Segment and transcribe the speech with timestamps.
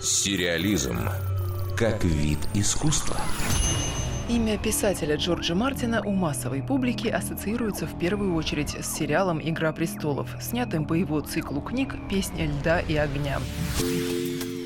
[0.00, 0.98] Сериализм
[1.76, 3.16] как вид искусства.
[4.28, 10.36] Имя писателя Джорджа Мартина у массовой публики ассоциируется в первую очередь с сериалом «Игра престолов»,
[10.40, 13.40] снятым по его циклу книг «Песня льда и огня».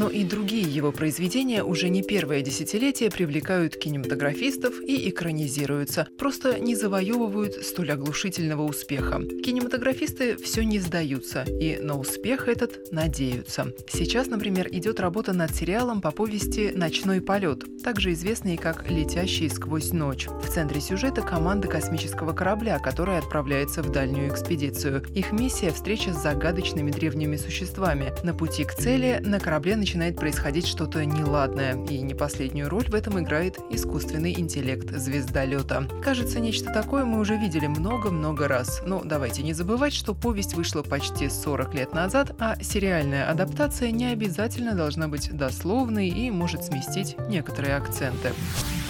[0.00, 6.74] Но и другие его произведения уже не первое десятилетие привлекают кинематографистов и экранизируются, просто не
[6.74, 9.20] завоевывают столь оглушительного успеха.
[9.20, 13.74] Кинематографисты все не сдаются и на успех этот надеются.
[13.92, 19.92] Сейчас, например, идет работа над сериалом по повести «Ночной полет», также известный как «Летящий сквозь
[19.92, 20.28] ночь».
[20.28, 25.04] В центре сюжета команда космического корабля, которая отправляется в дальнюю экспедицию.
[25.14, 28.14] Их миссия– встреча с загадочными древними существами.
[28.24, 32.88] На пути к цели на корабле начинается начинает происходить что-то неладное, и не последнюю роль
[32.88, 35.88] в этом играет искусственный интеллект звездолета.
[36.00, 38.82] Кажется, нечто такое мы уже видели много-много раз.
[38.86, 44.06] Но давайте не забывать, что повесть вышла почти 40 лет назад, а сериальная адаптация не
[44.06, 48.30] обязательно должна быть дословной и может сместить некоторые акценты.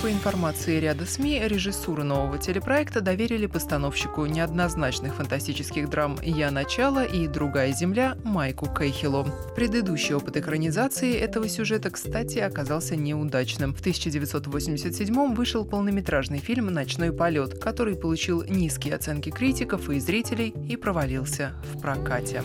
[0.03, 7.29] По информации ряда СМИ, режиссуру нового телепроекта доверили постановщику неоднозначных фантастических драм «Я начало» и
[7.29, 9.27] «Другая земля» Майку Кейхилу.
[9.55, 13.75] Предыдущий опыт экранизации этого сюжета, кстати, оказался неудачным.
[13.75, 20.77] В 1987 вышел полнометражный фильм «Ночной полет», который получил низкие оценки критиков и зрителей и
[20.77, 22.43] провалился в прокате.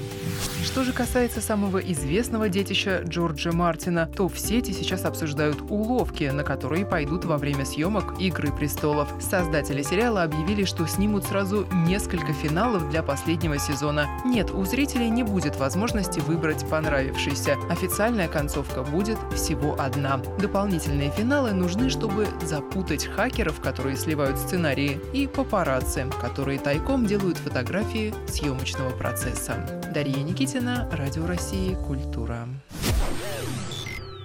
[0.65, 6.43] Что же касается самого известного детища Джорджа Мартина, то в сети сейчас обсуждают уловки, на
[6.43, 9.13] которые пойдут во время съемок «Игры престолов».
[9.21, 14.07] Создатели сериала объявили, что снимут сразу несколько финалов для последнего сезона.
[14.25, 17.57] Нет, у зрителей не будет возможности выбрать понравившийся.
[17.69, 20.17] Официальная концовка будет всего одна.
[20.39, 28.15] Дополнительные финалы нужны, чтобы запутать хакеров, которые сливают сценарии, и папарацци, которые тайком делают фотографии
[28.27, 29.63] съемочного процесса.
[29.93, 32.47] Дарья Никитина, Радио России, Культура.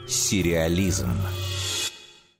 [0.06, 1.10] Сериализм.